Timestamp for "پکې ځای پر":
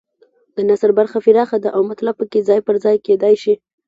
2.19-2.75